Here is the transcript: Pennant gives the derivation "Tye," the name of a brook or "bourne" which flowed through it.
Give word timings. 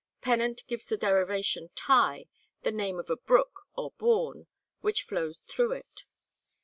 Pennant 0.21 0.63
gives 0.67 0.87
the 0.87 0.97
derivation 0.97 1.69
"Tye," 1.75 2.25
the 2.63 2.71
name 2.71 2.97
of 2.97 3.11
a 3.11 3.15
brook 3.15 3.67
or 3.77 3.91
"bourne" 3.99 4.47
which 4.79 5.03
flowed 5.03 5.37
through 5.47 5.73
it. 5.73 6.05